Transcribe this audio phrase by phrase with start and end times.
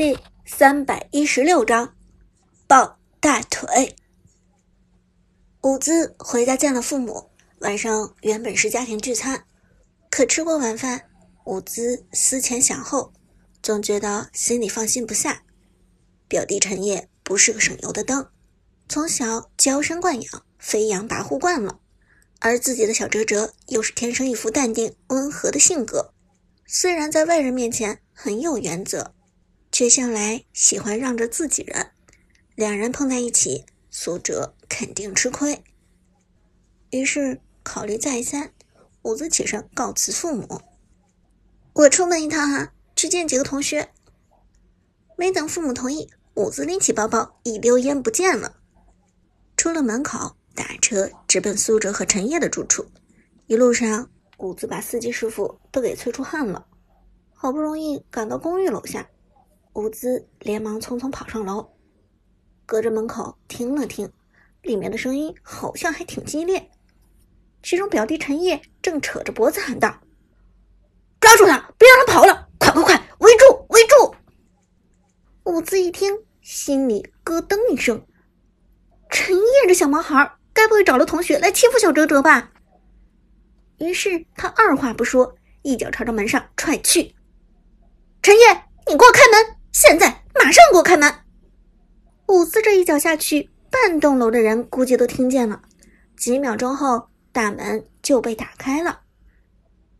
[0.00, 1.94] 第三百一十六章
[2.66, 3.94] 抱大腿。
[5.60, 7.28] 伍兹回家见了父母，
[7.58, 9.44] 晚上原本是家庭聚餐，
[10.10, 11.10] 可吃过晚饭，
[11.44, 13.12] 伍兹思前想后，
[13.62, 15.42] 总觉得心里放心不下。
[16.26, 18.26] 表弟陈烨不是个省油的灯，
[18.88, 21.78] 从小娇生惯养，飞扬跋扈惯了，
[22.38, 26.14] 而自己的小哲哲又是天生一副淡定温和的性格，
[26.66, 29.12] 虽然在外人面前很有原则。
[29.80, 31.92] 却向来喜欢让着自己人，
[32.54, 35.64] 两人碰在一起，苏哲肯定吃亏。
[36.90, 38.52] 于是考虑再三，
[39.00, 40.60] 伍兹起身告辞父母
[41.72, 43.88] ：“我出门一趟哈，去见几个同学。”
[45.16, 48.56] 没等父母同意，伍兹拎起包包，一溜烟不见了。
[49.56, 52.90] 出了门口，打车直奔苏哲和陈烨的住处。
[53.46, 56.66] 一路上，伍兹把司机师傅都给催出汗了。
[57.32, 59.08] 好不容易赶到公寓楼下。
[59.74, 61.70] 伍兹连忙匆匆跑上楼，
[62.66, 64.10] 隔着门口听了听，
[64.62, 66.70] 里面的声音好像还挺激烈。
[67.62, 70.00] 其中表弟陈烨正扯着脖子喊道
[71.20, 72.48] ：“抓住他，别让他跑了！
[72.58, 74.14] 快快快，围住，围住！”
[75.44, 78.04] 伍兹一听，心里咯噔一声
[79.08, 82.52] ：“陈烨这小毛孩，该不会找了同学来欺负小哲哲吧？”
[83.78, 87.14] 于是他二话不说，一脚朝着门上踹去
[88.20, 91.12] ：“陈烨，你给我开门！”现在马上给我开门！
[92.28, 95.62] 伍兹这一脚下去，半栋楼的人估计都听见了。
[96.16, 99.02] 几秒钟后，大门就被打开了。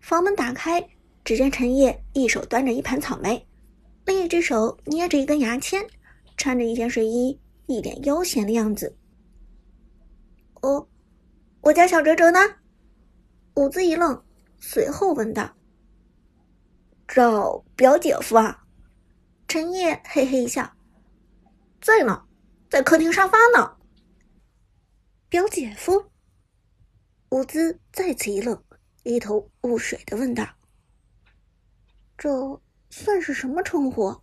[0.00, 0.86] 房门打开，
[1.24, 3.46] 只见陈烨一手端着一盘草莓，
[4.04, 5.86] 另一只手捏着一根牙签，
[6.36, 8.96] 穿着一件睡衣，一脸悠闲的样子。
[10.60, 10.86] 哦，
[11.62, 12.38] 我家小哲哲呢？
[13.54, 14.22] 伍兹一愣，
[14.60, 15.54] 随后问道
[17.08, 18.60] ：“找表姐夫啊？”
[19.54, 20.68] 陈烨嘿嘿一笑，
[21.80, 22.26] 在呢，
[22.68, 23.76] 在客厅沙发呢。
[25.28, 26.10] 表姐夫，
[27.28, 28.60] 伍兹再次一愣，
[29.04, 30.44] 一头雾水的问道
[32.18, 32.60] ：“这
[32.90, 34.22] 算是什么称呼？”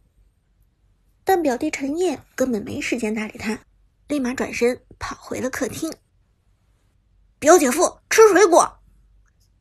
[1.23, 3.57] 但表弟陈烨根本没时间搭理他，
[4.09, 5.89] 立马转身跑回了客厅。
[7.39, 8.79] 表姐夫吃水果，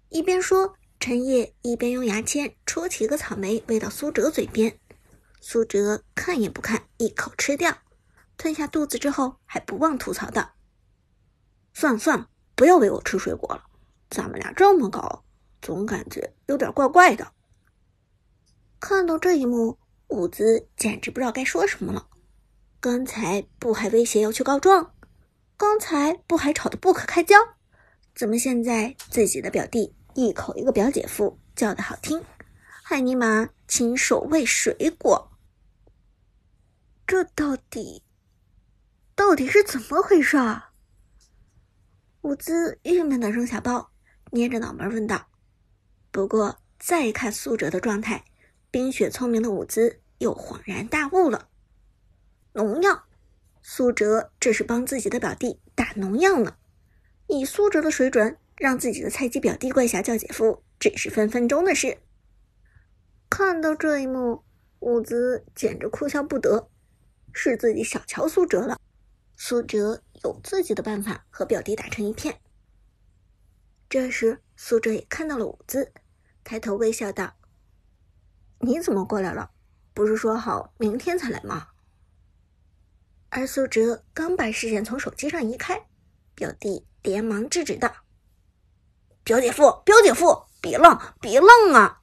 [0.09, 4.77] 一边说，陈烨一边用牙签戳起一个草莓喂到苏哲嘴边。
[5.41, 7.79] 苏哲看也不看，一口吃掉，
[8.37, 10.53] 吞下肚子之后，还不忘吐槽道
[11.73, 13.65] ：“算了算了，不要喂我吃水果了，
[14.11, 15.25] 咱们俩这么高，
[15.63, 17.33] 总感觉有点怪怪的。”
[18.79, 22.09] 看到这一幕，伍兹简直不知道该说什么了。
[22.81, 24.95] 刚才不还威胁要去告状？
[25.57, 27.37] 刚才不还吵得不可开交？
[28.15, 32.23] 怎么现在自己的表弟一口一个表姐夫，叫的好听，
[32.83, 35.30] 还尼玛亲手喂水果？
[37.11, 38.05] 这到底
[39.17, 40.71] 到底是怎么回事啊？
[42.21, 43.91] 伍兹郁闷的扔下包，
[44.31, 45.27] 捏着脑门问道。
[46.13, 48.25] 不过再看苏哲的状态，
[48.71, 51.49] 冰雪聪明的伍兹又恍然大悟了。
[52.53, 53.07] 农药，
[53.61, 56.59] 苏哲这是帮自己的表弟打农药呢。
[57.27, 61.99] 以苏哲的水准，让自己的菜鸡表弟跪下叫姐夫，只是分分钟的事。
[63.29, 64.45] 看到这一幕，
[64.79, 66.71] 伍兹简直哭笑不得。
[67.33, 68.79] 是自己小瞧苏哲了，
[69.37, 72.41] 苏哲有自己的办法和表弟打成一片。
[73.89, 75.93] 这时，苏哲也看到了伍兹，
[76.45, 77.35] 抬头微笑道
[78.61, 79.51] ：“你怎么过来了？
[79.93, 81.69] 不是说好明天才来吗？”
[83.31, 85.87] 而苏哲刚把视线从手机上移开，
[86.35, 87.93] 表弟连忙制止道
[89.25, 92.03] ：“表姐夫，表姐夫，别愣，别愣啊！”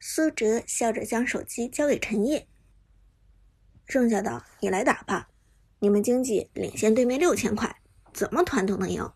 [0.00, 2.48] 苏哲笑着将手机交给陈烨。
[3.86, 5.28] 剩下的你来打吧，
[5.78, 7.80] 你们经济领先对面六千块，
[8.12, 9.12] 怎么团都能赢。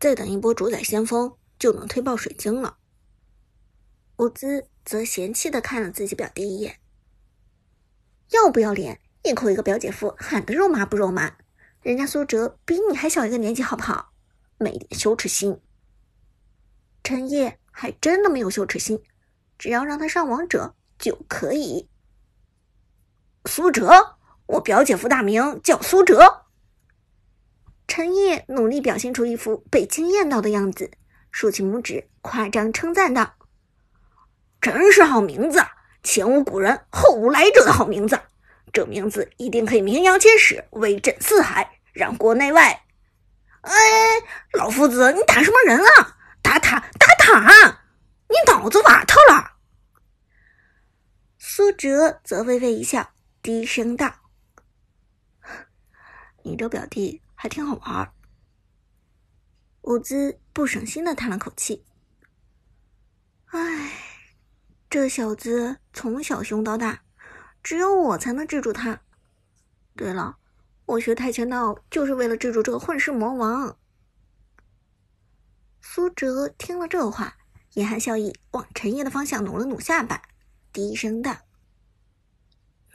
[0.00, 2.78] 再等一波主宰先锋，就能推爆水晶了。
[4.16, 6.78] 伍兹则嫌弃的看了自己表弟一眼，
[8.30, 9.00] 要不要脸？
[9.24, 11.36] 一口一个表姐夫，喊得肉麻不肉麻？
[11.82, 14.12] 人家苏哲比你还小一个年纪，好不好？
[14.56, 15.60] 没点羞耻心。
[17.02, 19.02] 陈烨还真的没有羞耻心，
[19.58, 21.88] 只要让他上王者就可以。
[23.48, 26.44] 苏哲，我表姐夫大名叫苏哲。
[27.86, 30.90] 陈毅努力表现出一副被惊艳到的样子，
[31.32, 33.36] 竖起拇指，夸张称赞道
[34.60, 35.64] ：“真是好名字，
[36.02, 38.20] 前无古人后无来者的好名字。
[38.70, 42.84] 这名字一定可以名扬千史，威震四海，让国内外……
[43.62, 43.72] 哎，
[44.52, 46.18] 老夫子，你打什么人啊？
[46.42, 47.80] 打塔，打塔！
[48.28, 49.52] 你脑子瓦特了！”
[51.40, 53.10] 苏哲则微微一笑，
[53.42, 54.14] 低声道
[56.44, 58.12] ：“你这表弟还挺好玩。”
[59.82, 61.86] 伍兹不省心的叹了口气
[63.46, 63.92] ：“唉，
[64.90, 67.04] 这小子从小凶到大，
[67.62, 69.00] 只有我才能制住他。
[69.96, 70.38] 对了，
[70.84, 73.78] 我学跆拳道就是为了制住这个混世魔王。”
[75.80, 77.38] 苏哲听了这话，
[77.74, 80.20] 眼含笑意，往陈烨的方向努了努下巴，
[80.70, 81.34] 低声道：“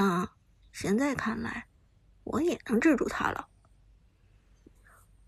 [0.04, 0.30] 那
[0.74, 1.68] 现在看来，
[2.26, 3.48] 我也能制住他了。”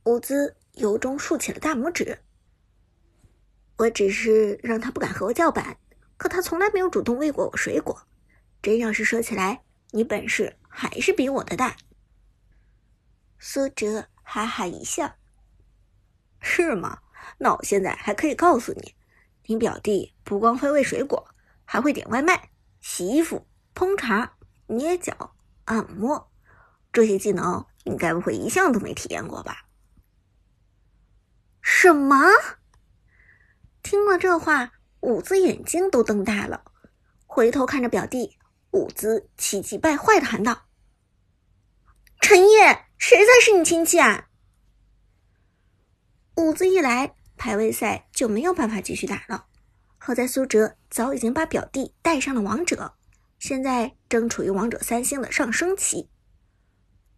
[0.04, 0.58] 伍兹。
[0.74, 2.20] 由衷竖起了大拇指。
[3.78, 5.78] 我只是让他不敢和我叫板，
[6.18, 8.06] 可他从来没有主动喂过我水果。
[8.62, 11.78] 真要是说起来，你本事还是比我的大。
[13.40, 15.16] 苏哲哈哈一笑
[16.44, 17.00] ：“是吗？
[17.38, 18.96] 那我现在还可以告诉你，
[19.46, 21.26] 你表弟不光会喂水果，
[21.64, 22.50] 还会点外卖、
[22.82, 24.35] 洗衣服、烹茶、
[24.68, 25.36] 捏脚、
[25.66, 26.32] 按摩，
[26.92, 29.66] 这些技能你该不会一项都没体验过吧？”
[31.62, 32.18] 什么？
[33.82, 36.64] 听了这话，伍兹眼睛都瞪大了，
[37.26, 38.38] 回头看着表弟，
[38.72, 40.66] 伍兹气急败坏的喊道
[42.22, 44.30] ：“陈烨，谁才是你亲戚啊？”
[46.38, 49.48] 伍兹一来，排位赛就没有办法继续打了。
[49.98, 52.96] 好在苏哲早已经把表弟带上了王者，
[53.38, 56.10] 现在正处于王者三星的上升期。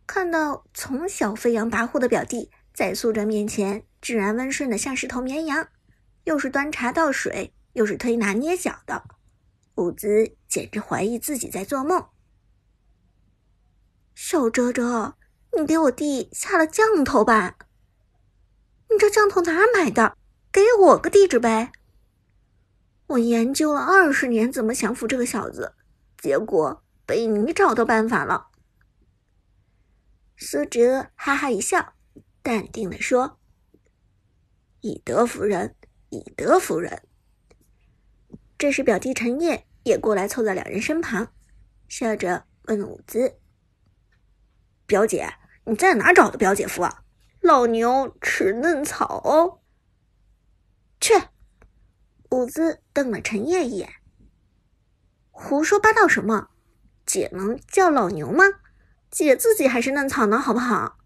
[0.05, 5.67] 看到从小飞扬跋扈的表弟在苏哲面前，自然温顺的像是头绵羊，
[6.23, 9.03] 又是端茶倒水，又是推拿捏脚的，
[9.75, 12.05] 伍兹简直怀疑自己在做梦。
[14.15, 15.15] 小哲哲，
[15.57, 17.57] 你给我弟下了降头吧？
[18.89, 20.17] 你这降头哪儿买的？
[20.51, 21.71] 给我个地址呗！
[23.07, 25.75] 我研究了二十年怎么降服这个小子，
[26.27, 28.49] 结果被你找到办法了。
[30.35, 31.93] 苏哲哈哈一笑，
[32.41, 33.39] 淡定的说。
[34.81, 35.73] 以德服人，
[36.09, 37.01] 以德服人。
[38.57, 41.31] 这时，表弟陈烨也过来凑在两人身旁，
[41.87, 43.39] 笑着问伍兹
[44.85, 45.33] ：“表姐，
[45.63, 47.05] 你在哪找的表姐夫啊？
[47.39, 49.61] 老牛吃嫩草哦。”
[50.99, 51.13] 去！
[52.31, 53.89] 伍兹瞪了陈烨一眼
[55.39, 56.49] ：“胡说八道什么？
[57.05, 58.43] 姐能叫老牛吗？
[59.11, 60.97] 姐自己还是嫩草呢，好不好？”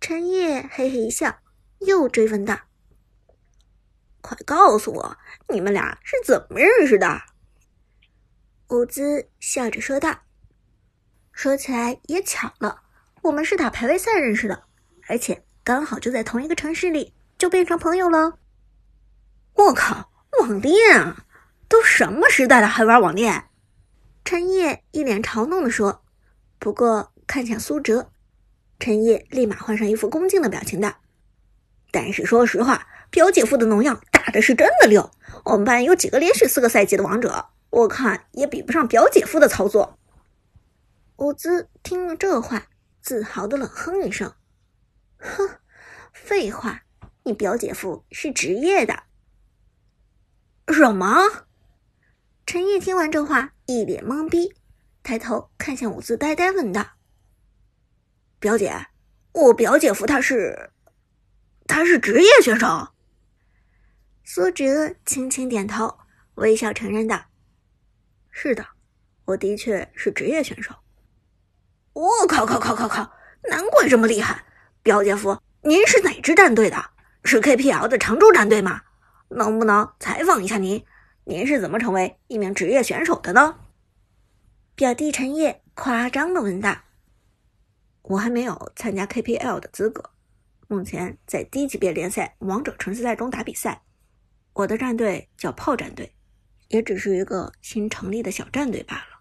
[0.00, 1.40] 陈烨嘿嘿一笑。
[1.80, 2.60] 又追问道
[4.22, 5.18] ：“快告诉我，
[5.48, 7.20] 你们俩是怎么认识的？”
[8.70, 10.20] 伍兹笑着说道
[11.32, 12.84] ：“说起来也巧了，
[13.22, 14.62] 我们是打排位赛认识的，
[15.08, 18.38] 而且刚好就在同一个城市里，就变成朋友了。”
[19.54, 20.10] 我靠，
[20.40, 21.26] 网恋啊！
[21.68, 23.44] 都什么时代了，还玩网恋？
[24.24, 26.04] 陈烨一脸嘲弄的说。
[26.58, 28.10] 不过看向苏哲，
[28.78, 30.94] 陈烨立马换上一副恭敬的表情道。
[31.90, 35.10] 但是说实话，表姐夫的农药打的是真的溜。
[35.44, 39.98] 我们班有几个连续四个赛季的王者，我看也比不上表姐夫的操作。
[41.16, 42.66] 伍兹听了这话，
[43.00, 44.32] 自豪的冷哼一声
[45.18, 45.48] ：“哼，
[46.12, 46.82] 废话，
[47.24, 49.02] 你表姐夫是职业的。”
[50.72, 51.16] 什么？
[52.46, 54.54] 陈烨听完这话，一脸懵逼，
[55.02, 56.84] 抬头看向伍兹，呆呆问道
[58.38, 58.88] ：“表姐，
[59.32, 60.70] 我表姐夫他是？”
[61.66, 62.88] 他是职业选手。
[64.24, 65.98] 苏哲轻轻点头，
[66.34, 67.24] 微笑承认道
[68.30, 68.66] ：“是的，
[69.24, 70.74] 我的确是职业选手。”
[71.94, 73.10] 我靠靠靠靠靠！
[73.48, 74.44] 难怪这么厉害，
[74.82, 76.90] 表姐夫，您是哪支战队的？
[77.24, 78.82] 是 KPL 的常驻战队吗？
[79.30, 80.84] 能不能采访一下您？
[81.26, 83.60] 您是怎么成为一名职业选手的呢？
[84.74, 86.82] 表弟陈烨夸张的问道
[88.02, 90.10] ：“我还没有参加 KPL 的资格。”
[90.68, 93.82] 目前在低级别联赛王者城市赛中打比赛，
[94.52, 96.14] 我的战队叫炮战队，
[96.68, 99.20] 也只是一个新成立的小战队罢了。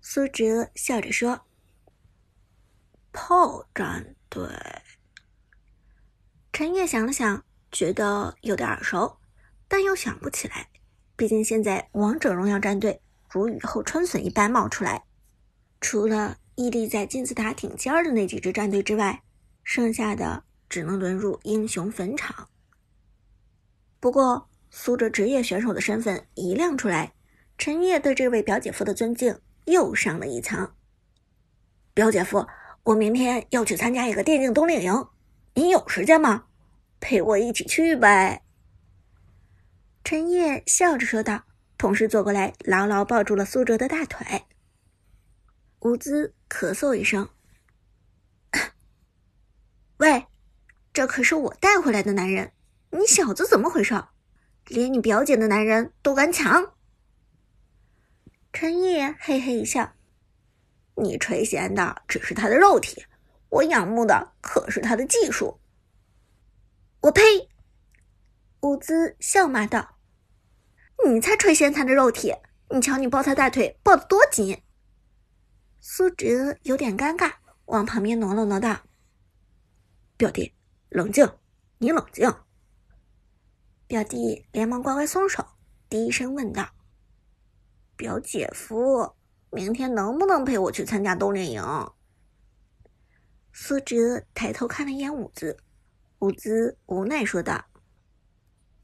[0.00, 1.46] 苏哲笑着说
[3.12, 4.48] ：“炮战队。”
[6.52, 9.18] 陈烨想了想，觉得有点耳熟，
[9.74, 10.68] 但又想不起来。
[11.16, 15.02] 毕竟现在王者荣耀战队如雨后春笋一般冒出来，
[15.80, 19.20] 除了屹立在金字塔顶尖的那几支战队之外。
[19.64, 22.48] 剩下的只能沦入英雄坟场。
[23.98, 27.14] 不过，苏哲职业选手的身份一亮出来，
[27.58, 30.70] 陈烨对这位表姐夫的尊敬又上了一层。
[31.94, 32.46] 表姐夫，
[32.84, 35.08] 我明天要去参加一个电竞冬令营，
[35.54, 36.44] 你有时间吗？
[37.00, 38.43] 陪我一起去呗。
[40.04, 41.44] 陈烨笑着说道，
[41.78, 44.44] 同时坐过来，牢牢抱住了苏哲的大腿。
[45.80, 47.30] 伍兹咳嗽一声
[49.96, 50.26] ：“喂，
[50.92, 52.52] 这可是我带回来的男人，
[52.90, 54.04] 你小子怎么回事？
[54.66, 56.74] 连你表姐的男人都敢抢？”
[58.52, 59.94] 陈烨嘿嘿一笑
[60.96, 63.06] ：“你垂涎的只是他的肉体，
[63.48, 65.58] 我仰慕的可是他的技术。”
[67.00, 67.22] 我呸！
[68.60, 69.93] 伍兹笑骂道
[71.06, 72.34] ：“你才垂涎他的肉体！
[72.70, 74.62] 你瞧你抱他大腿抱得多紧！”
[75.80, 77.34] 苏哲有点尴尬，
[77.66, 78.80] 往旁边挪了挪，道
[80.16, 80.54] ：“表弟，
[80.88, 81.30] 冷静，
[81.78, 82.32] 你冷静。”
[83.86, 85.46] 表弟连忙乖乖松手，
[85.90, 86.66] 低声问道
[87.96, 89.14] ：“表姐夫，
[89.50, 91.62] 明天能不能陪我去参加冬令营？”
[93.52, 95.56] 苏哲抬头看了一眼伍兹。
[96.20, 97.62] 伍兹无奈说道：“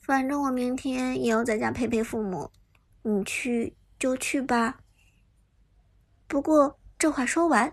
[0.01, 2.51] 反正我明天也要在家陪陪父母，
[3.03, 4.79] 你去就去吧。”
[6.27, 7.73] 不过这话说完，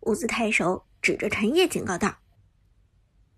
[0.00, 2.16] 伍兹抬手指着陈烨警告道：“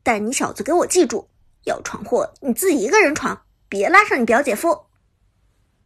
[0.02, 1.28] 但你小子给我记住，
[1.64, 4.86] 要闯祸你自己一个人闯，别拉上你表姐夫。”